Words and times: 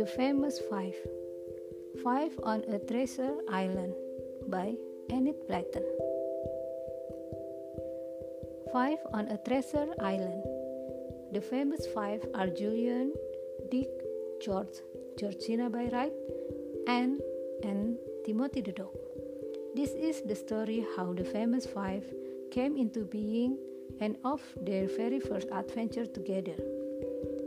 The 0.00 0.06
Famous 0.06 0.58
Five 0.70 0.96
Five 2.02 2.32
on 2.42 2.64
a 2.72 2.78
Treasure 2.78 3.36
Island 3.50 3.92
by 4.48 4.72
Enid 5.12 5.46
Blyton. 5.46 5.84
Five 8.72 8.96
on 9.12 9.28
a 9.28 9.36
Treasure 9.36 9.92
Island. 10.00 10.40
The 11.34 11.42
famous 11.42 11.84
five 11.94 12.24
are 12.32 12.46
Julian, 12.46 13.12
Dick, 13.70 13.90
George, 14.40 14.80
Georgina 15.18 15.68
by 15.68 15.84
Wright, 15.92 16.16
Anne, 16.86 17.20
and 17.62 17.98
Timothy 18.24 18.62
the 18.62 18.72
dog. 18.72 18.96
This 19.74 19.90
is 19.90 20.22
the 20.22 20.34
story 20.34 20.82
how 20.96 21.12
the 21.12 21.24
famous 21.24 21.66
five 21.66 22.04
came 22.50 22.78
into 22.78 23.04
being 23.04 23.58
and 24.00 24.16
of 24.24 24.40
their 24.62 24.88
very 24.88 25.20
first 25.20 25.48
adventure 25.52 26.06
together. 26.06 26.56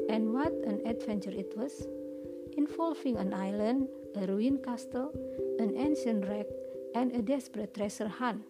And 0.07 0.31
what 0.31 0.53
an 0.69 0.85
adventure 0.85 1.33
it 1.33 1.57
was! 1.57 1.87
Involving 2.57 3.17
an 3.17 3.33
island, 3.33 3.87
a 4.15 4.25
ruined 4.27 4.63
castle, 4.63 5.11
an 5.59 5.75
ancient 5.77 6.27
wreck, 6.27 6.47
and 6.95 7.11
a 7.13 7.21
desperate 7.21 7.73
treasure 7.73 8.07
hunt. 8.07 8.41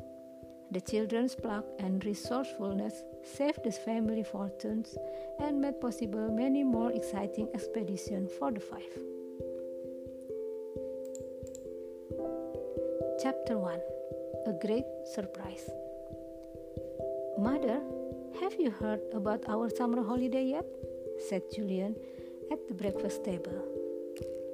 The 0.71 0.81
children's 0.81 1.35
pluck 1.35 1.65
and 1.79 2.03
resourcefulness 2.03 3.03
saved 3.23 3.63
the 3.63 3.71
family 3.71 4.23
fortunes 4.23 4.97
and 5.39 5.61
made 5.61 5.79
possible 5.79 6.31
many 6.31 6.63
more 6.63 6.91
exciting 6.91 7.47
expeditions 7.53 8.31
for 8.39 8.51
the 8.51 8.59
five. 8.59 8.93
Chapter 13.21 13.57
1 13.57 13.79
A 14.47 14.53
Great 14.65 14.85
Surprise 15.13 15.69
Mother, 17.37 17.81
have 18.41 18.55
you 18.59 18.71
heard 18.71 19.01
about 19.13 19.43
our 19.47 19.69
summer 19.69 20.03
holiday 20.03 20.45
yet? 20.45 20.65
said 21.29 21.43
Julian 21.53 21.95
at 22.51 22.67
the 22.67 22.73
breakfast 22.73 23.23
table. 23.23 23.82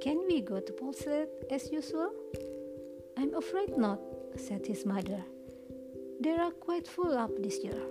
Can 0.02 0.26
we 0.28 0.40
go 0.40 0.62
to 0.62 0.72
Portslade 0.72 1.28
as 1.52 1.72
usual? 1.72 2.12
I'm 3.18 3.34
afraid 3.36 3.78
not, 3.78 4.00
said 4.38 4.66
his 4.66 4.86
mother. 4.86 5.26
They 6.22 6.32
are 6.32 6.52
quite 6.52 6.88
full 6.88 7.18
up 7.18 7.32
this 7.38 7.62
year. 7.64 7.82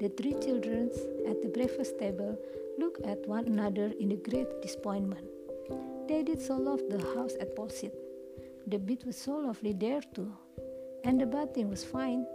The 0.00 0.10
three 0.10 0.34
children 0.34 0.90
at 1.26 1.40
the 1.40 1.48
breakfast 1.48 1.98
table 1.98 2.38
looked 2.78 3.06
at 3.06 3.26
one 3.26 3.46
another 3.46 3.92
in 3.98 4.12
a 4.12 4.16
great 4.16 4.60
disappointment. 4.60 5.26
They 6.08 6.22
did 6.22 6.42
so 6.42 6.56
love 6.56 6.82
the 6.90 7.00
house 7.14 7.32
at 7.40 7.56
Portslade. 7.56 7.96
The 8.66 8.78
beach 8.78 9.04
was 9.06 9.16
so 9.16 9.36
lovely 9.36 9.72
there 9.72 10.02
too, 10.14 10.30
and 11.04 11.18
the 11.18 11.26
bathing 11.26 11.70
was 11.70 11.84
fine. 11.84 12.26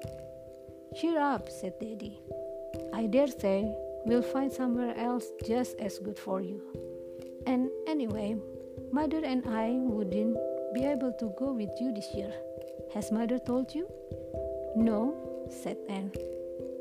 Cheer 0.99 1.19
up, 1.19 1.47
said 1.49 1.73
Daddy. 1.79 2.19
I 2.91 3.05
dare 3.05 3.27
say 3.27 3.71
we'll 4.05 4.23
find 4.23 4.51
somewhere 4.51 4.97
else 4.97 5.25
just 5.45 5.77
as 5.79 5.99
good 5.99 6.17
for 6.17 6.41
you. 6.41 6.61
And 7.45 7.69
anyway, 7.87 8.37
Mother 8.91 9.21
and 9.23 9.43
I 9.47 9.71
wouldn't 9.71 10.37
be 10.73 10.83
able 10.85 11.13
to 11.19 11.33
go 11.37 11.53
with 11.53 11.69
you 11.79 11.93
this 11.93 12.13
year. 12.13 12.33
Has 12.93 13.11
Mother 13.11 13.39
told 13.39 13.73
you? 13.73 13.87
No, 14.75 15.15
said 15.49 15.77
Anne. 15.89 16.11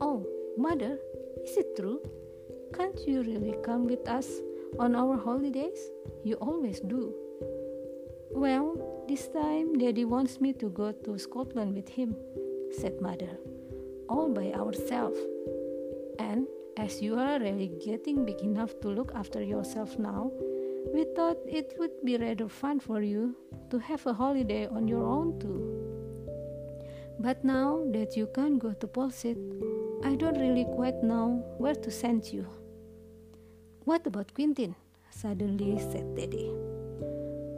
Oh, 0.01 0.27
Mother, 0.57 0.99
is 1.45 1.57
it 1.57 1.77
true? 1.77 2.01
Can't 2.75 2.99
you 3.07 3.23
really 3.23 3.55
come 3.63 3.87
with 3.87 4.09
us 4.09 4.29
on 4.79 4.95
our 4.95 5.17
holidays? 5.17 5.91
You 6.25 6.37
always 6.37 6.81
do. 6.81 7.15
Well, 8.31 9.05
this 9.09 9.29
time 9.29 9.79
Daddy 9.79 10.05
wants 10.05 10.41
me 10.41 10.53
to 10.55 10.69
go 10.69 10.93
to 10.93 11.19
Scotland 11.19 11.75
with 11.75 11.89
him, 11.89 12.15
said 12.71 13.01
Mother, 13.01 13.39
all 14.09 14.29
by 14.29 14.53
ourselves. 14.53 15.19
And 16.19 16.47
as 16.77 17.01
you 17.03 17.19
are 17.19 17.41
really 17.41 17.69
getting 17.85 18.25
big 18.25 18.41
enough 18.43 18.79
to 18.81 18.89
look 18.89 19.13
after 19.15 19.43
yourself 19.43 19.99
now, 19.99 20.31
we 20.93 21.05
thought 21.15 21.39
it 21.47 21.75
would 21.79 21.93
be 22.05 22.17
rather 22.17 22.49
fun 22.49 22.81
for 22.81 23.03
you 23.03 23.37
to 23.71 23.79
have 23.79 24.07
a 24.07 24.13
holiday 24.13 24.67
on 24.67 24.89
your 24.89 25.05
own 25.05 25.39
too. 25.39 25.79
But 27.21 27.45
now 27.45 27.85
that 27.93 28.17
you 28.17 28.29
can't 28.35 28.59
go 28.59 28.73
to 28.73 28.87
Portslade, 28.87 29.43
I 30.05 30.15
don't 30.15 30.39
really 30.39 30.65
quite 30.65 31.03
know 31.03 31.45
where 31.59 31.75
to 31.75 31.91
send 31.91 32.33
you. 32.33 32.47
What 33.85 34.07
about 34.07 34.35
Quentin? 34.35 34.77
suddenly 35.11 35.79
said 35.79 36.15
Daddy. 36.15 36.53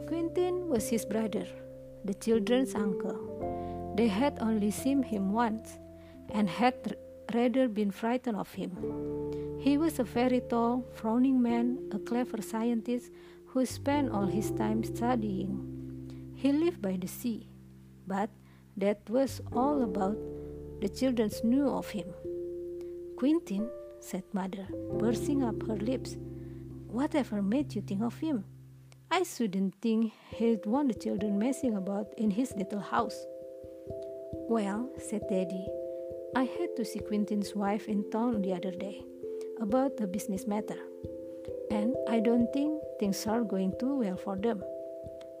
Quentin 0.07 0.67
was 0.67 0.89
his 0.89 1.05
brother, 1.05 1.45
the 2.05 2.13
children's 2.15 2.73
uncle. 2.73 3.93
They 3.95 4.07
had 4.07 4.39
only 4.41 4.71
seen 4.71 5.03
him 5.03 5.31
once 5.31 5.77
and 6.29 6.49
had 6.49 6.97
rather 7.33 7.67
been 7.67 7.91
frightened 7.91 8.37
of 8.37 8.51
him. 8.51 8.71
He 9.61 9.77
was 9.77 9.99
a 9.99 10.03
very 10.03 10.41
tall, 10.49 10.83
frowning 10.95 11.39
man, 11.39 11.77
a 11.91 11.99
clever 11.99 12.41
scientist 12.41 13.11
who 13.45 13.63
spent 13.67 14.09
all 14.09 14.25
his 14.25 14.49
time 14.49 14.83
studying. 14.83 16.33
He 16.33 16.51
lived 16.51 16.81
by 16.81 16.97
the 16.99 17.07
sea, 17.07 17.47
but 18.07 18.31
that 18.75 19.07
was 19.07 19.39
all 19.53 19.83
about 19.83 20.17
the 20.81 20.89
children 20.89 21.29
knew 21.43 21.69
of 21.69 21.87
him. 21.89 22.07
Quentin, 23.17 23.69
said 23.99 24.23
Mother, 24.33 24.67
pursing 24.97 25.43
up 25.43 25.61
her 25.67 25.77
lips, 25.77 26.17
whatever 26.87 27.43
made 27.43 27.75
you 27.75 27.83
think 27.83 28.01
of 28.01 28.17
him? 28.17 28.43
I 29.11 29.21
shouldn't 29.21 29.75
think 29.79 30.11
he'd 30.31 30.65
want 30.65 30.87
the 30.87 30.99
children 30.99 31.37
messing 31.37 31.75
about 31.75 32.07
in 32.17 32.31
his 32.31 32.51
little 32.57 32.79
house. 32.79 33.27
Well, 34.49 34.89
said 34.97 35.21
Daddy, 35.29 35.67
I 36.35 36.45
had 36.45 36.75
to 36.77 36.83
see 36.83 37.01
Quentin's 37.01 37.53
wife 37.53 37.87
in 37.87 38.09
town 38.09 38.41
the 38.41 38.53
other 38.53 38.71
day 38.71 39.05
about 39.61 39.95
the 39.97 40.07
business 40.07 40.47
matter, 40.47 40.77
and 41.69 41.95
I 42.09 42.19
don't 42.19 42.51
think 42.51 42.81
things 42.99 43.25
are 43.27 43.43
going 43.43 43.73
too 43.79 43.99
well 43.99 44.17
for 44.17 44.35
them. 44.35 44.63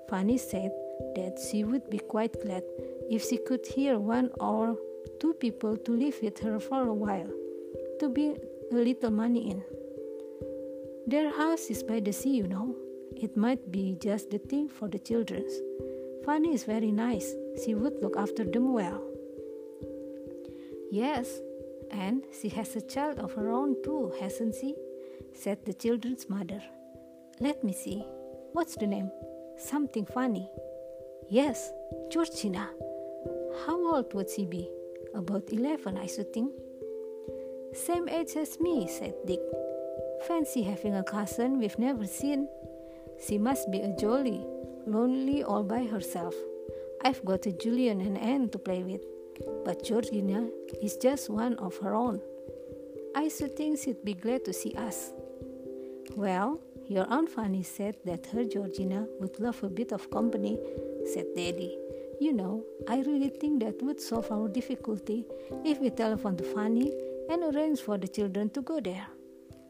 Fanny 0.09 0.37
said 0.37 0.71
that 1.15 1.39
she 1.49 1.63
would 1.63 1.89
be 1.89 1.97
quite 1.97 2.39
glad 2.43 2.63
if 3.09 3.23
she 3.27 3.37
could 3.37 3.65
hear 3.65 3.99
one 3.99 4.29
or 4.39 4.77
two 5.19 5.33
people 5.33 5.75
to 5.77 5.91
live 5.91 6.15
with 6.21 6.37
her 6.39 6.59
for 6.59 6.87
a 6.87 6.93
while, 6.93 7.29
to 7.99 8.09
be 8.09 8.35
a 8.71 8.75
little 8.75 9.11
money 9.11 9.51
in. 9.51 9.63
Their 11.07 11.31
house 11.31 11.69
is 11.69 11.83
by 11.83 11.99
the 11.99 12.13
sea, 12.13 12.37
you 12.37 12.47
know. 12.47 12.75
It 13.15 13.35
might 13.35 13.71
be 13.71 13.97
just 14.01 14.29
the 14.29 14.37
thing 14.37 14.69
for 14.69 14.87
the 14.87 14.99
children. 14.99 15.43
Fanny 16.25 16.53
is 16.53 16.63
very 16.63 16.91
nice. 16.91 17.33
She 17.65 17.73
would 17.73 18.01
look 18.01 18.15
after 18.17 18.43
them 18.43 18.73
well. 18.73 19.01
Yes, 20.91 21.41
and 21.91 22.23
she 22.39 22.49
has 22.49 22.75
a 22.75 22.81
child 22.81 23.19
of 23.19 23.33
her 23.33 23.51
own 23.51 23.81
too, 23.83 24.13
hasn't 24.19 24.55
she? 24.55 24.75
said 25.33 25.63
the 25.65 25.73
children's 25.73 26.29
mother. 26.29 26.61
Let 27.39 27.63
me 27.63 27.73
see. 27.73 28.05
What's 28.53 28.75
the 28.75 28.87
name? 28.87 29.11
Something 29.57 30.05
funny. 30.05 30.49
Yes, 31.29 31.71
Georgina. 32.11 32.69
How 33.65 33.95
old 33.95 34.13
would 34.13 34.29
she 34.29 34.45
be? 34.45 34.69
About 35.13 35.51
eleven, 35.51 35.97
I 35.97 36.07
should 36.07 36.33
think. 36.33 36.51
Same 37.73 38.09
age 38.09 38.35
as 38.35 38.59
me, 38.59 38.87
said 38.87 39.15
Dick. 39.25 39.39
Fancy 40.27 40.61
having 40.63 40.95
a 40.95 41.03
cousin 41.03 41.59
we've 41.59 41.79
never 41.79 42.05
seen. 42.05 42.47
She 43.25 43.37
must 43.37 43.71
be 43.71 43.79
a 43.79 43.95
jolly, 43.95 44.45
lonely 44.85 45.43
all 45.43 45.63
by 45.63 45.85
herself. 45.85 46.35
I've 47.03 47.23
got 47.25 47.45
a 47.45 47.51
Julian 47.51 48.01
and 48.01 48.17
Anne 48.17 48.49
to 48.49 48.59
play 48.59 48.83
with 48.83 49.01
but 49.63 49.83
Georgina 49.83 50.49
is 50.81 50.97
just 50.97 51.29
one 51.29 51.55
of 51.55 51.77
her 51.77 51.93
own. 51.93 52.21
I 53.15 53.27
should 53.27 53.55
think 53.55 53.79
she'd 53.79 54.03
be 54.03 54.13
glad 54.13 54.45
to 54.45 54.53
see 54.53 54.73
us. 54.75 55.11
Well, 56.15 56.59
your 56.87 57.05
Aunt 57.09 57.29
Fanny 57.29 57.63
said 57.63 57.97
that 58.05 58.25
her 58.27 58.43
Georgina 58.43 59.07
would 59.19 59.39
love 59.39 59.63
a 59.63 59.69
bit 59.69 59.91
of 59.91 60.09
company, 60.11 60.59
said 61.13 61.27
Daddy. 61.35 61.77
You 62.19 62.33
know, 62.33 62.63
I 62.87 63.01
really 63.01 63.29
think 63.29 63.63
that 63.63 63.81
would 63.81 63.99
solve 63.99 64.31
our 64.31 64.47
difficulty 64.47 65.25
if 65.65 65.79
we 65.79 65.89
telephone 65.89 66.37
to 66.37 66.43
Fanny 66.43 66.91
and 67.29 67.43
arrange 67.43 67.79
for 67.81 67.97
the 67.97 68.07
children 68.07 68.49
to 68.51 68.61
go 68.61 68.79
there. 68.79 69.07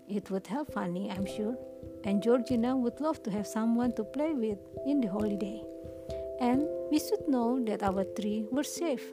It 0.09 0.29
would 0.29 0.47
help 0.47 0.73
Fanny, 0.73 1.09
I'm 1.09 1.25
sure, 1.25 1.55
and 2.03 2.21
Georgina 2.21 2.75
would 2.75 2.99
love 2.99 3.23
to 3.23 3.31
have 3.31 3.47
someone 3.47 3.93
to 3.93 4.03
play 4.03 4.33
with 4.33 4.59
in 4.85 4.99
the 4.99 5.07
holiday. 5.07 5.63
And 6.39 6.67
we 6.91 6.99
should 6.99 7.27
know 7.27 7.63
that 7.65 7.83
our 7.83 8.03
three 8.03 8.45
were 8.51 8.63
safe. 8.63 9.05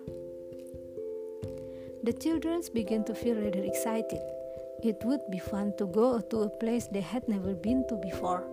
The 2.04 2.12
children 2.12 2.62
began 2.72 3.04
to 3.04 3.14
feel 3.14 3.36
rather 3.36 3.64
excited. 3.64 4.20
It 4.82 5.02
would 5.04 5.22
be 5.30 5.38
fun 5.38 5.74
to 5.78 5.86
go 5.86 6.20
to 6.20 6.42
a 6.42 6.48
place 6.48 6.86
they 6.86 7.00
had 7.00 7.28
never 7.28 7.54
been 7.54 7.84
to 7.88 7.96
before 7.96 8.44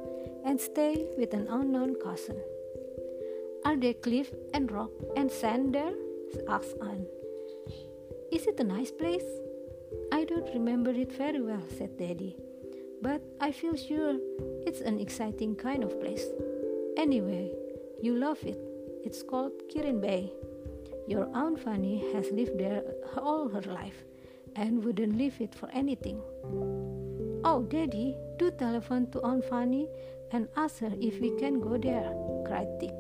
and 0.44 0.60
stay 0.60 1.06
with 1.18 1.34
an 1.34 1.48
unknown 1.48 1.96
cousin. 2.04 2.42
Are 3.64 3.76
there 3.76 3.94
cliff 3.94 4.32
and 4.54 4.72
rock 4.72 4.92
and 5.16 5.32
sand 5.32 5.74
there? 5.76 5.94
asked 6.50 6.76
Anne. 6.82 7.06
Is 8.32 8.48
it 8.48 8.60
a 8.60 8.64
nice 8.64 8.92
place? 8.92 9.26
I 10.12 10.26
don't 10.26 10.54
remember 10.54 10.92
it 10.92 11.12
very 11.12 11.42
well, 11.42 11.64
said 11.78 11.98
Daddy, 11.98 12.36
but 13.02 13.22
I 13.40 13.52
feel 13.52 13.76
sure 13.76 14.18
it's 14.66 14.82
an 14.82 15.00
exciting 15.00 15.56
kind 15.56 15.84
of 15.84 16.00
place. 16.00 16.26
Anyway, 16.98 17.52
you 18.02 18.16
love 18.18 18.44
it. 18.44 18.60
It's 19.04 19.22
called 19.22 19.54
Kirrin 19.70 20.02
Bay. 20.02 20.34
Your 21.08 21.30
Aunt 21.34 21.60
Fanny 21.60 22.12
has 22.14 22.32
lived 22.32 22.58
there 22.58 22.84
all 23.18 23.48
her 23.50 23.62
life 23.62 24.04
and 24.56 24.84
wouldn't 24.84 25.18
leave 25.18 25.40
it 25.40 25.54
for 25.54 25.70
anything. 25.72 26.20
Oh, 27.44 27.66
Daddy, 27.70 28.18
do 28.38 28.50
telephone 28.52 29.12
to 29.12 29.22
Aunt 29.22 29.46
Fanny 29.46 29.88
and 30.32 30.48
ask 30.58 30.80
her 30.80 30.92
if 31.00 31.22
we 31.22 31.32
can 31.38 31.60
go 31.60 31.78
there, 31.78 32.12
cried 32.48 32.80
Dick. 32.80 32.96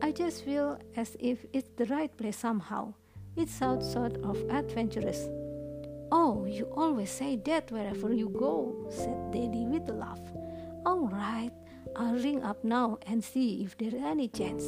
I 0.00 0.12
just 0.12 0.44
feel 0.44 0.78
as 0.96 1.16
if 1.20 1.44
it's 1.52 1.70
the 1.76 1.86
right 1.86 2.14
place 2.16 2.38
somehow. 2.38 2.94
It 3.36 3.48
sounds 3.48 3.92
sort 3.92 4.16
of 4.24 4.38
adventurous. 4.48 5.28
Oh, 6.10 6.46
you 6.46 6.64
always 6.76 7.10
say 7.10 7.36
that 7.44 7.70
wherever 7.70 8.12
you 8.14 8.28
go, 8.28 8.86
said 8.90 9.32
Daddy 9.32 9.66
with 9.66 9.88
a 9.88 9.92
laugh. 9.92 10.20
All 10.86 11.08
right, 11.08 11.50
I'll 11.96 12.14
ring 12.14 12.42
up 12.42 12.62
now 12.64 12.98
and 13.06 13.22
see 13.22 13.62
if 13.64 13.76
there's 13.76 13.94
any 13.94 14.28
chance. 14.28 14.64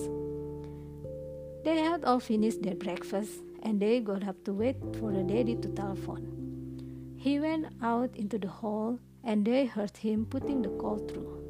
They 1.67 1.79
had 1.79 2.05
all 2.05 2.21
finished 2.21 2.63
their 2.63 2.77
breakfast 2.77 3.43
and 3.65 3.81
they 3.83 3.99
got 3.99 4.23
up 4.23 4.45
to 4.45 4.53
wait 4.53 4.77
for 5.01 5.11
the 5.11 5.25
daddy 5.25 5.57
to 5.57 5.69
telephone. 5.71 7.17
He 7.17 7.41
went 7.41 7.67
out 7.83 8.15
into 8.15 8.39
the 8.39 8.47
hall 8.47 9.01
and 9.25 9.45
they 9.45 9.67
heard 9.67 9.97
him 9.97 10.27
putting 10.27 10.63
the 10.63 10.69
call 10.69 10.99
through. 10.99 11.43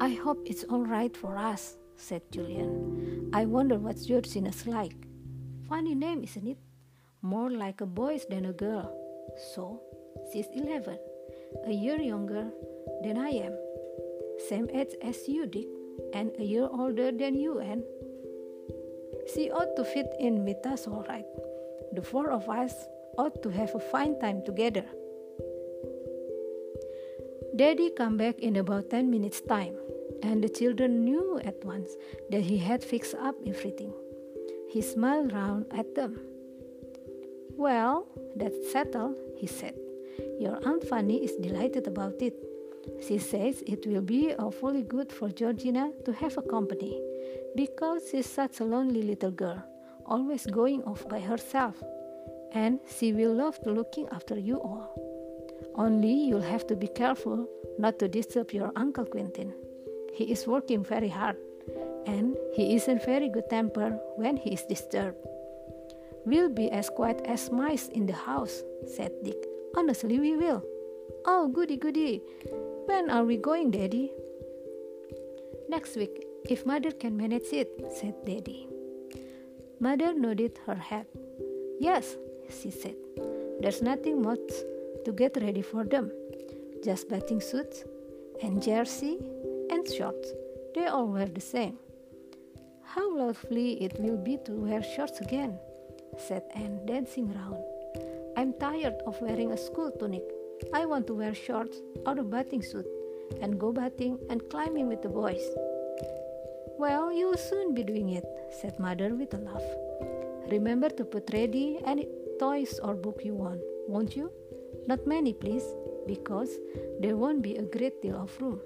I 0.00 0.08
hope 0.08 0.42
it's 0.44 0.64
all 0.64 0.84
right 0.84 1.16
for 1.16 1.36
us, 1.36 1.76
said 1.94 2.22
Julian. 2.32 3.30
I 3.32 3.44
wonder 3.44 3.78
what 3.78 4.02
Georgina's 4.02 4.66
like. 4.66 4.96
Funny 5.68 5.94
name, 5.94 6.24
isn't 6.24 6.48
it? 6.48 6.58
More 7.22 7.48
like 7.48 7.80
a 7.80 7.86
boy's 7.86 8.26
than 8.26 8.46
a 8.46 8.52
girl. 8.52 8.90
So, 9.54 9.80
she's 10.32 10.48
11, 10.52 10.98
a 11.64 11.70
year 11.70 12.00
younger 12.00 12.50
than 13.04 13.18
I 13.18 13.28
am. 13.28 13.56
Same 14.48 14.68
age 14.74 14.96
as 15.00 15.28
you, 15.28 15.46
Dick, 15.46 15.68
and 16.12 16.32
a 16.40 16.44
year 16.44 16.68
older 16.68 17.12
than 17.12 17.38
you, 17.38 17.60
Anne. 17.60 17.84
She 19.26 19.50
ought 19.50 19.76
to 19.76 19.84
fit 19.84 20.14
in 20.18 20.44
with 20.44 20.66
us 20.66 20.86
all 20.86 21.04
right. 21.08 21.26
The 21.92 22.02
four 22.02 22.30
of 22.30 22.48
us 22.48 22.74
ought 23.18 23.42
to 23.42 23.50
have 23.50 23.74
a 23.74 23.78
fine 23.78 24.18
time 24.18 24.42
together. 24.44 24.84
Daddy 27.54 27.90
came 27.90 28.16
back 28.16 28.38
in 28.40 28.56
about 28.56 28.90
10 28.90 29.10
minutes' 29.10 29.42
time, 29.42 29.76
and 30.22 30.42
the 30.42 30.48
children 30.48 31.04
knew 31.04 31.38
at 31.44 31.62
once 31.64 31.90
that 32.30 32.40
he 32.42 32.58
had 32.58 32.82
fixed 32.82 33.14
up 33.14 33.36
everything. 33.46 33.92
He 34.70 34.80
smiled 34.80 35.32
round 35.32 35.66
at 35.70 35.94
them. 35.94 36.18
Well, 37.56 38.06
that's 38.34 38.72
settled, 38.72 39.16
he 39.36 39.46
said. 39.46 39.74
Your 40.40 40.58
Aunt 40.66 40.82
Fanny 40.84 41.22
is 41.22 41.36
delighted 41.36 41.86
about 41.86 42.22
it. 42.22 42.34
She 43.06 43.18
says 43.18 43.62
it 43.66 43.86
will 43.86 44.00
be 44.00 44.34
awfully 44.34 44.82
good 44.82 45.12
for 45.12 45.28
Georgina 45.28 45.92
to 46.04 46.12
have 46.12 46.36
a 46.38 46.42
company 46.42 47.00
because 47.54 48.02
she's 48.10 48.28
such 48.28 48.60
a 48.60 48.64
lonely 48.64 49.02
little 49.02 49.30
girl, 49.30 49.62
always 50.06 50.46
going 50.46 50.82
off 50.84 51.08
by 51.08 51.20
herself, 51.20 51.82
and 52.52 52.80
she 52.98 53.12
will 53.12 53.34
love 53.34 53.60
to 53.62 53.70
looking 53.70 54.08
after 54.10 54.38
you 54.38 54.56
all. 54.56 54.94
Only 55.74 56.12
you'll 56.12 56.42
have 56.42 56.66
to 56.66 56.76
be 56.76 56.88
careful 56.88 57.48
not 57.78 57.98
to 57.98 58.08
disturb 58.08 58.52
your 58.52 58.72
Uncle 58.76 59.06
Quentin. 59.06 59.54
He 60.12 60.30
is 60.30 60.46
working 60.46 60.84
very 60.84 61.08
hard, 61.08 61.36
and 62.06 62.36
he 62.54 62.74
isn't 62.74 63.04
very 63.04 63.28
good 63.28 63.48
tempered 63.48 63.98
when 64.16 64.36
he 64.36 64.52
is 64.52 64.64
disturbed. 64.64 65.16
We'll 66.24 66.50
be 66.50 66.70
as 66.70 66.90
quiet 66.90 67.22
as 67.24 67.50
mice 67.50 67.88
in 67.88 68.06
the 68.06 68.12
house, 68.12 68.62
said 68.86 69.12
Dick. 69.24 69.46
Honestly, 69.76 70.20
we 70.20 70.36
will. 70.36 70.62
Oh, 71.24 71.48
goody 71.48 71.76
goody. 71.76 72.22
When 72.86 73.10
are 73.10 73.24
we 73.24 73.36
going, 73.36 73.70
Daddy? 73.70 74.12
Next 75.68 75.96
week, 75.96 76.26
if 76.44 76.66
mother 76.66 76.90
can 76.90 77.16
manage 77.16 77.52
it, 77.52 77.70
said 77.96 78.14
Daddy. 78.24 78.68
Mother 79.80 80.14
nodded 80.14 80.58
her 80.66 80.74
head. 80.74 81.06
Yes, 81.80 82.16
she 82.48 82.70
said. 82.70 82.96
There's 83.60 83.82
nothing 83.82 84.22
much 84.22 84.50
to 85.04 85.12
get 85.12 85.36
ready 85.40 85.62
for 85.62 85.84
them. 85.84 86.10
Just 86.84 87.08
bathing 87.08 87.40
suits 87.40 87.84
and 88.42 88.62
jersey 88.62 89.18
and 89.70 89.88
shorts. 89.88 90.32
They 90.74 90.86
all 90.86 91.06
wear 91.06 91.26
the 91.26 91.40
same. 91.40 91.78
How 92.82 93.16
lovely 93.16 93.82
it 93.82 93.98
will 93.98 94.16
be 94.16 94.38
to 94.44 94.52
wear 94.52 94.82
shorts 94.82 95.20
again, 95.20 95.58
said 96.18 96.42
Anne, 96.54 96.84
dancing 96.86 97.32
round. 97.32 97.62
I'm 98.36 98.52
tired 98.54 99.00
of 99.06 99.20
wearing 99.20 99.52
a 99.52 99.56
school 99.56 99.90
tunic. 99.90 100.24
I 100.72 100.86
want 100.86 101.06
to 101.06 101.14
wear 101.14 101.34
shorts 101.34 101.78
or 102.06 102.18
a 102.18 102.24
bathing 102.24 102.62
suit 102.62 102.86
and 103.40 103.58
go 103.58 103.72
bathing 103.72 104.18
and 104.30 104.48
climbing 104.50 104.88
with 104.88 105.02
the 105.02 105.08
boys. 105.08 105.42
Well, 106.82 107.12
you'll 107.12 107.36
soon 107.36 107.74
be 107.74 107.84
doing 107.84 108.08
it, 108.08 108.24
said 108.50 108.80
Mother 108.80 109.14
with 109.14 109.32
a 109.34 109.36
laugh. 109.36 109.62
Remember 110.50 110.88
to 110.88 111.04
put 111.04 111.30
ready 111.32 111.78
any 111.86 112.08
toys 112.40 112.80
or 112.82 112.94
book 112.94 113.20
you 113.24 113.34
want, 113.34 113.60
won't 113.86 114.16
you? 114.16 114.32
Not 114.88 115.06
many, 115.06 115.32
please, 115.32 115.62
because 116.08 116.50
there 116.98 117.16
won't 117.16 117.40
be 117.40 117.54
a 117.54 117.62
great 117.62 118.02
deal 118.02 118.16
of 118.16 118.34
room. 118.42 118.58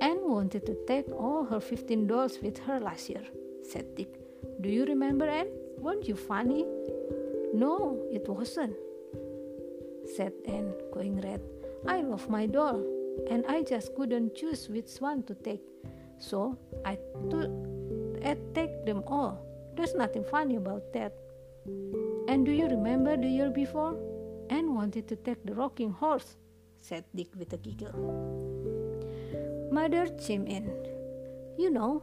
Anne 0.00 0.26
wanted 0.26 0.64
to 0.64 0.74
take 0.86 1.06
all 1.12 1.44
her 1.44 1.60
15 1.60 2.06
dolls 2.06 2.38
with 2.40 2.56
her 2.60 2.80
last 2.80 3.10
year, 3.10 3.24
said 3.62 3.94
Dick. 3.94 4.18
Do 4.62 4.70
you 4.70 4.86
remember, 4.86 5.26
Anne? 5.26 5.52
Weren't 5.76 6.08
you 6.08 6.16
funny? 6.16 6.64
No, 7.52 8.06
it 8.10 8.26
wasn't, 8.26 8.74
said 10.16 10.32
Anne, 10.46 10.72
going 10.94 11.20
red. 11.20 11.42
I 11.86 12.00
love 12.00 12.30
my 12.30 12.46
doll, 12.46 12.82
and 13.28 13.44
I 13.46 13.64
just 13.64 13.94
couldn't 13.94 14.34
choose 14.34 14.70
which 14.70 14.96
one 14.98 15.24
to 15.24 15.34
take. 15.34 15.60
So 16.22 16.56
I, 16.84 16.96
took, 17.30 17.50
I 18.24 18.36
take 18.54 18.86
them 18.86 19.02
all. 19.08 19.44
There's 19.74 19.94
nothing 19.94 20.22
funny 20.22 20.54
about 20.54 20.92
that. 20.92 21.12
And 22.28 22.46
do 22.46 22.52
you 22.52 22.68
remember 22.68 23.16
the 23.16 23.26
year 23.26 23.50
before? 23.50 23.98
Anne 24.48 24.72
wanted 24.72 25.08
to 25.08 25.16
take 25.16 25.44
the 25.44 25.54
rocking 25.54 25.90
horse, 25.90 26.36
said 26.80 27.04
Dick 27.14 27.28
with 27.36 27.52
a 27.52 27.56
giggle. 27.56 27.90
Mother 29.72 30.06
chimed 30.24 30.48
in. 30.48 30.70
You 31.58 31.70
know, 31.70 32.02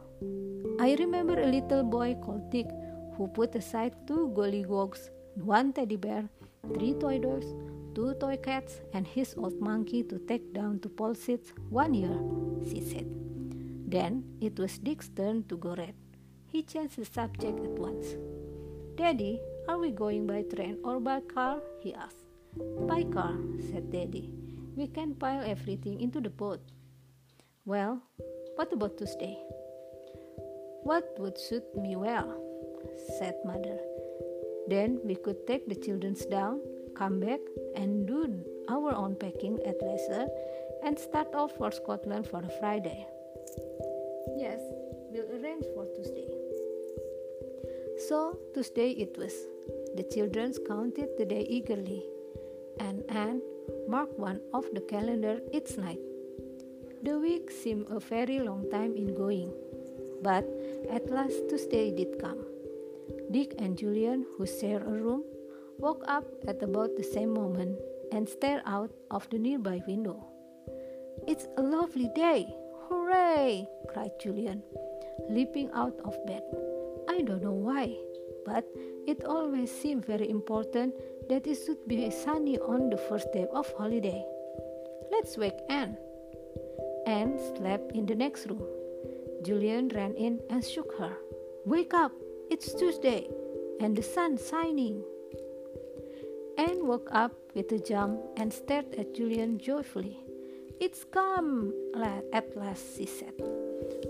I 0.78 0.96
remember 0.98 1.40
a 1.40 1.46
little 1.46 1.82
boy 1.82 2.14
called 2.22 2.50
Dick 2.50 2.68
who 3.16 3.26
put 3.28 3.54
aside 3.54 3.94
two 4.06 4.32
gollywogs, 4.36 5.08
one 5.34 5.72
teddy 5.72 5.96
bear, 5.96 6.28
three 6.74 6.92
toy 6.92 7.18
dogs, 7.18 7.46
two 7.94 8.14
toy 8.20 8.36
cats, 8.36 8.80
and 8.92 9.06
his 9.06 9.34
old 9.38 9.58
monkey 9.60 10.02
to 10.04 10.18
take 10.18 10.52
down 10.52 10.78
to 10.80 10.88
Polseath 10.90 11.52
one 11.70 11.94
year, 11.94 12.20
she 12.68 12.80
said. 12.80 13.29
Then 13.90 14.22
it 14.40 14.56
was 14.56 14.78
Dick's 14.78 15.08
turn 15.08 15.42
to 15.50 15.56
go 15.56 15.74
red. 15.74 15.94
He 16.46 16.62
changed 16.62 16.96
the 16.96 17.04
subject 17.04 17.58
at 17.58 17.74
once. 17.74 18.14
Daddy, 18.94 19.40
are 19.66 19.78
we 19.78 19.90
going 19.90 20.28
by 20.28 20.42
train 20.42 20.78
or 20.84 21.00
by 21.00 21.18
car? 21.26 21.58
he 21.80 21.92
asked. 21.92 22.30
By 22.86 23.02
car, 23.02 23.34
said 23.58 23.90
Daddy. 23.90 24.30
We 24.76 24.86
can 24.86 25.16
pile 25.16 25.42
everything 25.42 26.00
into 26.00 26.20
the 26.20 26.30
boat. 26.30 26.62
Well, 27.66 28.00
what 28.54 28.72
about 28.72 28.96
Tuesday? 28.96 29.36
What 30.84 31.10
would 31.18 31.36
suit 31.36 31.66
me 31.74 31.96
well, 31.96 32.38
said 33.18 33.34
Mother. 33.44 33.78
Then 34.68 35.00
we 35.02 35.16
could 35.16 35.48
take 35.48 35.68
the 35.68 35.74
children 35.74 36.14
down, 36.30 36.60
come 36.94 37.18
back, 37.18 37.40
and 37.74 38.06
do 38.06 38.44
our 38.68 38.94
own 38.94 39.16
packing 39.16 39.58
at 39.66 39.82
leisure, 39.82 40.28
and 40.84 40.96
start 40.96 41.34
off 41.34 41.56
for 41.56 41.72
Scotland 41.72 42.28
for 42.28 42.38
a 42.38 42.50
Friday. 42.60 43.06
Yes, 44.40 44.60
we'll 45.12 45.28
arrange 45.36 45.66
for 45.74 45.84
Tuesday. 45.94 46.24
So, 48.08 48.38
Tuesday 48.54 48.92
it 48.92 49.18
was. 49.18 49.34
The 49.96 50.02
children 50.02 50.54
counted 50.66 51.10
the 51.18 51.26
day 51.26 51.44
eagerly, 51.46 52.06
and 52.78 53.04
Anne 53.10 53.42
marked 53.86 54.18
one 54.18 54.40
off 54.54 54.64
the 54.72 54.80
calendar 54.80 55.42
each 55.52 55.76
night. 55.76 56.00
The 57.02 57.18
week 57.18 57.50
seemed 57.50 57.88
a 57.90 58.00
very 58.00 58.40
long 58.40 58.64
time 58.70 58.96
in 58.96 59.14
going, 59.14 59.52
but 60.22 60.48
at 60.88 61.10
last 61.10 61.36
Tuesday 61.50 61.90
did 61.94 62.18
come. 62.18 62.40
Dick 63.30 63.52
and 63.58 63.76
Julian, 63.76 64.24
who 64.38 64.46
shared 64.46 64.88
a 64.88 64.96
room, 65.04 65.22
woke 65.76 66.02
up 66.08 66.24
at 66.48 66.62
about 66.62 66.96
the 66.96 67.04
same 67.04 67.34
moment 67.34 67.78
and 68.10 68.26
stared 68.26 68.62
out 68.64 68.90
of 69.10 69.28
the 69.28 69.38
nearby 69.38 69.82
window. 69.86 70.24
It's 71.28 71.46
a 71.58 71.62
lovely 71.62 72.08
day, 72.16 72.48
Hooray! 72.90 73.68
cried 73.88 74.18
Julian, 74.20 74.62
leaping 75.28 75.70
out 75.72 75.94
of 76.04 76.14
bed. 76.26 76.42
I 77.08 77.22
don't 77.22 77.42
know 77.42 77.52
why, 77.52 77.96
but 78.44 78.64
it 79.06 79.24
always 79.24 79.70
seemed 79.70 80.04
very 80.04 80.28
important 80.28 80.94
that 81.28 81.46
it 81.46 81.58
should 81.64 81.86
be 81.86 82.10
sunny 82.10 82.58
on 82.58 82.90
the 82.90 82.96
first 82.96 83.32
day 83.32 83.46
of 83.52 83.72
holiday. 83.78 84.24
Let's 85.12 85.38
wake 85.38 85.58
Anne. 85.68 85.96
Anne 87.06 87.38
slept 87.56 87.92
in 87.92 88.06
the 88.06 88.14
next 88.16 88.46
room. 88.46 88.66
Julian 89.42 89.88
ran 89.94 90.14
in 90.14 90.40
and 90.50 90.64
shook 90.64 90.98
her. 90.98 91.16
Wake 91.64 91.94
up! 91.94 92.12
It's 92.50 92.74
Tuesday, 92.74 93.28
and 93.80 93.96
the 93.96 94.02
sun's 94.02 94.48
shining. 94.48 95.04
Anne 96.58 96.86
woke 96.86 97.08
up 97.12 97.32
with 97.54 97.70
a 97.70 97.78
jump 97.78 98.20
and 98.36 98.52
stared 98.52 98.94
at 98.96 99.14
Julian 99.14 99.58
joyfully. 99.58 100.18
It's 100.80 101.04
come 101.04 101.74
at 102.32 102.56
last, 102.56 102.96
she 102.96 103.06
said. 103.06 103.34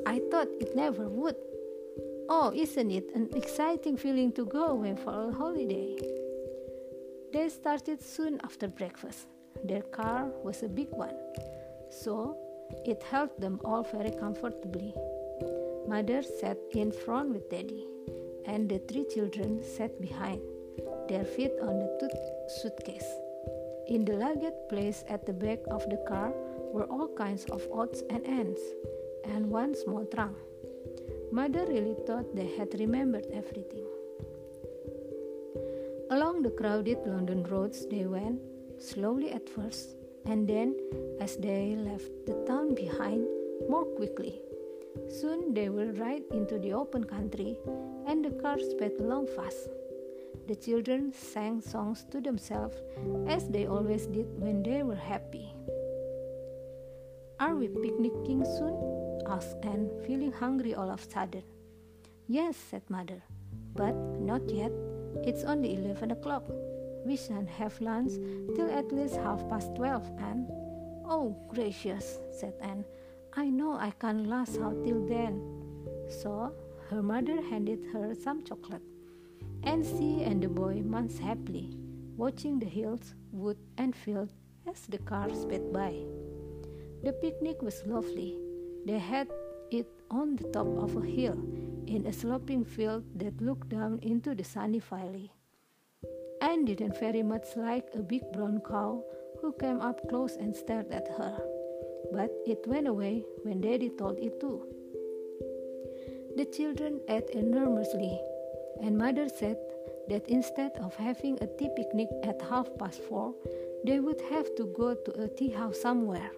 I 0.06 0.20
thought 0.30 0.48
it 0.60 0.76
never 0.76 1.08
would. 1.08 1.36
Oh, 2.28 2.52
isn't 2.54 2.90
it 2.90 3.10
an 3.14 3.30
exciting 3.34 3.96
feeling 3.96 4.32
to 4.32 4.46
go 4.46 4.66
away 4.66 4.94
for 4.94 5.30
a 5.30 5.32
holiday? 5.32 5.96
They 7.32 7.48
started 7.48 8.02
soon 8.02 8.40
after 8.44 8.68
breakfast. 8.68 9.26
Their 9.64 9.82
car 9.82 10.30
was 10.44 10.62
a 10.62 10.68
big 10.68 10.90
one, 10.90 11.16
so 11.90 12.36
It 12.84 13.02
held 13.02 13.30
them 13.38 13.60
all 13.64 13.82
very 13.82 14.10
comfortably. 14.12 14.94
Mother 15.88 16.22
sat 16.22 16.56
in 16.72 16.92
front 16.92 17.30
with 17.30 17.50
Daddy, 17.50 17.86
and 18.46 18.68
the 18.68 18.78
three 18.78 19.04
children 19.12 19.62
sat 19.62 20.00
behind, 20.00 20.40
their 21.08 21.24
feet 21.24 21.52
on 21.60 21.78
the 21.78 22.10
suitcase. 22.62 23.10
In 23.88 24.04
the 24.04 24.14
luggage 24.14 24.54
place 24.68 25.04
at 25.08 25.26
the 25.26 25.32
back 25.32 25.58
of 25.68 25.88
the 25.90 25.98
car 26.08 26.32
were 26.72 26.84
all 26.84 27.08
kinds 27.08 27.44
of 27.46 27.66
odds 27.72 28.02
and 28.10 28.24
ends, 28.26 28.60
and 29.24 29.50
one 29.50 29.74
small 29.74 30.04
trunk. 30.06 30.36
Mother 31.32 31.66
really 31.66 31.96
thought 32.06 32.34
they 32.34 32.48
had 32.56 32.78
remembered 32.78 33.26
everything. 33.32 33.86
Along 36.10 36.42
the 36.42 36.50
crowded 36.50 36.98
London 37.06 37.44
roads 37.44 37.86
they 37.86 38.04
went, 38.06 38.40
slowly 38.78 39.30
at 39.30 39.48
first, 39.48 39.94
and 40.26 40.48
then, 40.48 40.74
as 41.20 41.36
they 41.36 41.76
left 41.76 42.10
the 42.26 42.34
town 42.46 42.74
behind, 42.74 43.26
more 43.68 43.84
quickly. 43.84 44.40
Soon 45.08 45.54
they 45.54 45.68
were 45.68 45.92
right 45.92 46.24
into 46.32 46.58
the 46.58 46.72
open 46.72 47.04
country, 47.04 47.56
and 48.06 48.24
the 48.24 48.30
car 48.42 48.58
sped 48.58 48.92
along 48.98 49.28
fast. 49.28 49.68
The 50.48 50.56
children 50.56 51.12
sang 51.12 51.60
songs 51.60 52.04
to 52.10 52.20
themselves 52.20 52.76
as 53.28 53.48
they 53.48 53.66
always 53.66 54.06
did 54.06 54.26
when 54.40 54.64
they 54.64 54.82
were 54.82 54.96
happy. 54.96 55.54
Are 57.40 57.56
we 57.56 57.68
picnicking 57.68 58.44
soon? 58.44 58.76
asked 59.26 59.56
Anne, 59.62 59.88
feeling 60.06 60.30
hungry 60.30 60.74
all 60.74 60.90
of 60.90 61.00
a 61.00 61.10
sudden. 61.10 61.42
Yes, 62.28 62.54
said 62.54 62.82
Mother, 62.90 63.22
but 63.74 63.94
not 64.20 64.42
yet. 64.50 64.70
It's 65.24 65.42
only 65.44 65.74
eleven 65.74 66.10
o'clock. 66.10 66.44
We 67.06 67.16
shan't 67.16 67.48
have 67.48 67.80
lunch 67.80 68.12
till 68.54 68.70
at 68.70 68.92
least 68.92 69.16
half 69.16 69.48
past 69.48 69.74
twelve, 69.74 70.04
Anne. 70.18 70.48
Oh, 71.08 71.34
gracious, 71.48 72.18
said 72.30 72.52
Anne. 72.60 72.84
I 73.32 73.48
know 73.48 73.72
I 73.72 73.92
can't 73.98 74.26
last 74.26 74.60
out 74.60 74.84
till 74.84 75.06
then. 75.06 75.40
So 76.10 76.52
her 76.90 77.02
mother 77.02 77.40
handed 77.40 77.80
her 77.94 78.14
some 78.14 78.44
chocolate. 78.44 78.82
And 79.62 79.82
she 79.82 80.24
and 80.24 80.42
the 80.42 80.48
boy 80.48 80.82
munched 80.84 81.20
happily, 81.20 81.70
watching 82.18 82.58
the 82.58 82.66
hills, 82.66 83.14
wood, 83.32 83.56
and 83.78 83.96
field 83.96 84.28
as 84.68 84.82
the 84.88 84.98
car 84.98 85.34
sped 85.34 85.72
by. 85.72 86.04
The 87.02 87.14
picnic 87.14 87.62
was 87.62 87.86
lovely. 87.86 88.36
They 88.84 88.98
had 88.98 89.28
it 89.70 89.88
on 90.10 90.36
the 90.36 90.44
top 90.52 90.66
of 90.66 90.96
a 90.96 91.06
hill 91.06 91.38
in 91.86 92.04
a 92.06 92.12
sloping 92.12 92.62
field 92.62 93.04
that 93.16 93.40
looked 93.40 93.70
down 93.70 94.00
into 94.02 94.34
the 94.34 94.44
sunny 94.44 94.80
valley. 94.80 95.32
Anne 96.42 96.66
didn't 96.66 97.00
very 97.00 97.22
much 97.22 97.56
like 97.56 97.88
a 97.94 98.02
big 98.02 98.20
brown 98.32 98.60
cow 98.68 99.02
who 99.40 99.52
came 99.52 99.80
up 99.80 100.06
close 100.10 100.36
and 100.36 100.54
stared 100.54 100.90
at 100.90 101.08
her, 101.16 101.38
but 102.12 102.30
it 102.46 102.66
went 102.66 102.86
away 102.86 103.24
when 103.44 103.62
Daddy 103.62 103.88
told 103.96 104.18
it 104.18 104.38
to. 104.40 104.60
The 106.36 106.44
children 106.44 107.00
ate 107.08 107.30
enormously, 107.30 108.20
and 108.82 108.98
Mother 108.98 109.30
said 109.30 109.56
that 110.10 110.28
instead 110.28 110.72
of 110.76 110.94
having 110.96 111.38
a 111.40 111.46
tea 111.46 111.70
picnic 111.74 112.08
at 112.24 112.42
half 112.42 112.68
past 112.78 113.00
four, 113.04 113.34
they 113.86 114.00
would 114.00 114.20
have 114.30 114.54
to 114.56 114.66
go 114.76 114.94
to 114.94 115.22
a 115.22 115.28
tea 115.28 115.50
house 115.50 115.80
somewhere 115.80 116.30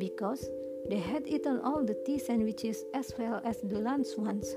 because 0.00 0.48
they 0.88 0.98
had 0.98 1.28
eaten 1.28 1.60
all 1.60 1.84
the 1.84 1.96
tea 2.04 2.18
sandwiches 2.18 2.84
as 2.94 3.14
well 3.18 3.40
as 3.44 3.58
the 3.60 3.78
lunch 3.78 4.08
ones. 4.16 4.56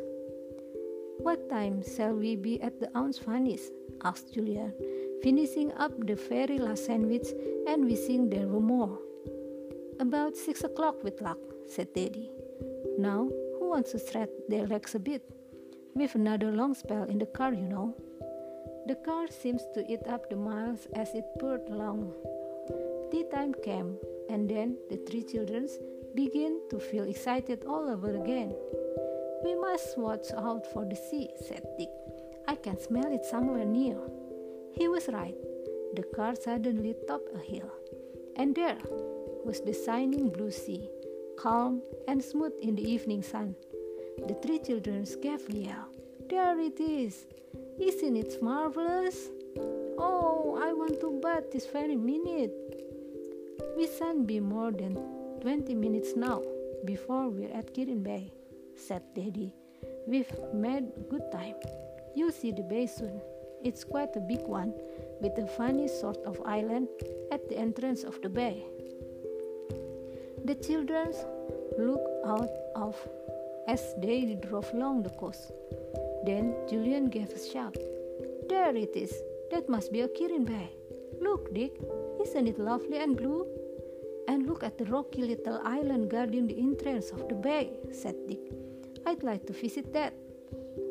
What 1.19 1.49
time 1.49 1.83
shall 1.83 2.15
we 2.15 2.35
be 2.35 2.59
at 2.61 2.79
the 2.79 2.89
Aunt 2.95 3.15
Fanny's? 3.15 3.69
asked 4.03 4.33
Julian, 4.33 4.73
finishing 5.21 5.71
up 5.73 5.91
the 6.07 6.15
very 6.15 6.57
last 6.57 6.85
sandwich 6.85 7.27
and 7.67 7.85
wishing 7.85 8.29
there 8.29 8.47
were 8.47 8.59
more. 8.59 8.97
About 9.99 10.35
six 10.35 10.63
o'clock 10.63 11.03
with 11.03 11.21
luck, 11.21 11.37
said 11.67 11.93
Daddy. 11.93 12.31
Now, 12.97 13.29
who 13.59 13.69
wants 13.69 13.91
to 13.91 13.99
stretch 13.99 14.31
their 14.49 14.65
legs 14.65 14.95
a 14.95 14.99
bit? 14.99 15.21
We've 15.93 16.15
another 16.15 16.51
long 16.51 16.73
spell 16.73 17.03
in 17.03 17.19
the 17.19 17.27
car, 17.27 17.53
you 17.53 17.67
know. 17.67 17.95
The 18.87 18.95
car 18.95 19.27
seems 19.29 19.61
to 19.75 19.85
eat 19.89 20.07
up 20.07 20.29
the 20.29 20.35
miles 20.35 20.87
as 20.93 21.13
it 21.13 21.25
purred 21.39 21.69
along. 21.69 22.11
Tea 23.11 23.25
time 23.31 23.53
came, 23.63 23.97
and 24.33 24.49
then 24.49 24.75
the 24.89 24.97
three 25.05 25.21
children 25.21 25.69
began 26.15 26.59
to 26.71 26.79
feel 26.79 27.03
excited 27.03 27.63
all 27.65 27.87
over 27.87 28.15
again. 28.15 28.51
We 29.43 29.53
must 29.53 29.95
watch 29.95 30.31
out 30.35 30.65
for 30.73 30.85
the 30.85 30.95
sea, 30.95 31.29
said 31.47 31.63
Dick. 31.77 31.89
I 32.47 32.55
can 32.55 32.79
smell 32.79 33.13
it 33.13 33.25
somewhere 33.25 33.63
near. 33.63 33.97
He 34.73 34.87
was 34.87 35.07
right. 35.09 35.35
The 35.95 36.03
car 36.15 36.33
suddenly 36.35 36.95
topped 37.07 37.29
a 37.35 37.37
hill, 37.37 37.71
and 38.35 38.55
there 38.55 38.79
was 39.45 39.61
the 39.61 39.73
shining 39.85 40.29
blue 40.29 40.49
sea, 40.49 40.89
calm 41.37 41.83
and 42.07 42.23
smooth 42.23 42.53
in 42.59 42.75
the 42.75 42.89
evening 42.89 43.21
sun. 43.21 43.55
The 44.27 44.33
three 44.41 44.59
children 44.59 45.05
gave 45.21 45.47
a 45.47 45.53
yell. 45.53 45.89
There 46.27 46.59
it 46.59 46.79
is! 46.79 47.27
Isn't 47.79 48.17
it 48.17 48.41
marvelous? 48.41 49.29
Oh, 49.99 50.59
I 50.59 50.73
want 50.73 50.99
to 51.01 51.19
bathe 51.21 51.51
this 51.51 51.67
very 51.67 51.95
minute. 51.95 52.62
We 53.75 53.87
shan't 53.97 54.27
be 54.27 54.39
more 54.39 54.71
than 54.71 54.97
twenty 55.41 55.75
minutes 55.75 56.15
now 56.15 56.41
before 56.85 57.29
we're 57.29 57.51
at 57.53 57.73
Kirrin 57.73 58.03
Bay 58.03 58.31
said 58.75 59.01
Daddy. 59.15 59.53
We've 60.07 60.31
made 60.53 60.91
good 61.09 61.31
time. 61.31 61.55
You'll 62.15 62.31
see 62.31 62.51
the 62.51 62.63
bay 62.63 62.85
soon. 62.87 63.21
It's 63.63 63.83
quite 63.83 64.15
a 64.15 64.19
big 64.19 64.41
one, 64.41 64.73
with 65.21 65.37
a 65.37 65.47
funny 65.47 65.87
sort 65.87 66.17
of 66.25 66.41
island 66.45 66.87
at 67.31 67.47
the 67.49 67.57
entrance 67.57 68.03
of 68.03 68.21
the 68.21 68.29
bay. 68.29 68.63
The 70.45 70.55
children 70.55 71.13
looked 71.79 72.25
out 72.25 72.49
of 72.75 72.95
as 73.67 73.95
they 74.01 74.37
drove 74.41 74.71
along 74.73 75.03
the 75.03 75.09
coast. 75.11 75.51
Then 76.25 76.55
Julian 76.69 77.09
gave 77.09 77.29
a 77.29 77.39
shout. 77.39 77.77
There 78.49 78.75
it 78.75 78.95
is! 78.95 79.13
That 79.51 79.69
must 79.69 79.91
be 79.91 80.01
a 80.01 80.07
Kirrin 80.07 80.45
Bay. 80.45 80.69
Look, 81.21 81.53
Dick, 81.53 81.79
isn't 82.21 82.47
it 82.47 82.59
lovely 82.59 82.97
and 82.97 83.15
blue? 83.15 83.47
And 84.27 84.47
look 84.47 84.63
at 84.63 84.77
the 84.77 84.85
rocky 84.85 85.21
little 85.21 85.59
island 85.63 86.09
guarding 86.09 86.47
the 86.47 86.57
entrance 86.57 87.11
of 87.11 87.27
the 87.27 87.35
bay, 87.35 87.71
said 87.91 88.15
Dick. 88.27 88.51
I'd 89.05 89.23
like 89.23 89.45
to 89.47 89.53
visit 89.53 89.91
that. 89.93 90.13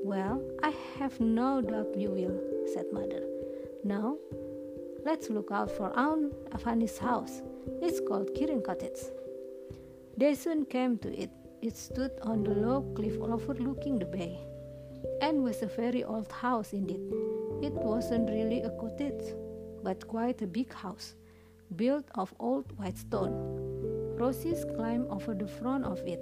Well, 0.04 0.42
I 0.62 0.74
have 0.98 1.18
no 1.20 1.62
doubt 1.62 1.96
you 1.96 2.10
will, 2.10 2.38
said 2.72 2.86
Mother. 2.92 3.24
Now, 3.84 4.16
let's 5.04 5.30
look 5.30 5.50
out 5.50 5.70
for 5.70 5.92
Aunt 5.96 6.32
Fanny's 6.60 6.98
house. 6.98 7.40
It's 7.80 8.00
called 8.00 8.34
Kirrin 8.34 8.62
Cottage. 8.62 9.00
They 10.16 10.34
soon 10.34 10.66
came 10.66 10.98
to 10.98 11.12
it. 11.18 11.30
It 11.62 11.76
stood 11.76 12.12
on 12.22 12.42
the 12.42 12.50
low 12.50 12.82
cliff 12.94 13.16
overlooking 13.20 13.98
the 13.98 14.04
bay, 14.04 14.38
and 15.20 15.42
was 15.42 15.62
a 15.62 15.66
very 15.66 16.04
old 16.04 16.30
house 16.30 16.72
indeed. 16.72 17.00
It 17.62 17.72
wasn't 17.72 18.28
really 18.28 18.62
a 18.62 18.70
cottage, 18.70 19.34
but 19.82 20.06
quite 20.06 20.42
a 20.42 20.46
big 20.46 20.72
house, 20.72 21.14
built 21.72 22.04
of 22.14 22.34
old 22.38 22.70
white 22.78 22.98
stone. 22.98 23.34
Roses 24.18 24.64
climbed 24.76 25.08
over 25.08 25.34
the 25.34 25.46
front 25.46 25.84
of 25.84 25.98
it, 26.06 26.20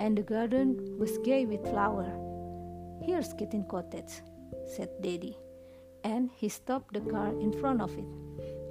and 0.00 0.16
the 0.16 0.22
garden 0.22 0.96
was 0.98 1.18
gay 1.18 1.46
with 1.46 1.68
flower. 1.68 2.08
Here's 3.02 3.34
Kirrin 3.34 3.68
Cottage, 3.68 4.22
said 4.66 4.90
Daddy, 5.00 5.36
and 6.04 6.30
he 6.34 6.48
stopped 6.48 6.94
the 6.94 7.00
car 7.00 7.28
in 7.38 7.52
front 7.52 7.80
of 7.80 7.96
it. 7.96 8.04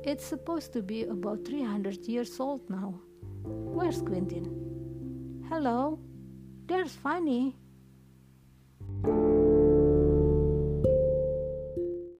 It's 0.04 0.26
supposed 0.26 0.74
to 0.74 0.82
be 0.82 1.04
about 1.04 1.46
300 1.46 2.06
years 2.06 2.40
old 2.40 2.70
now. 2.70 3.00
Where's 3.44 4.02
Quentin? 4.02 5.46
Hello, 5.50 6.00
there's 6.66 6.94
Fanny. 6.94 7.56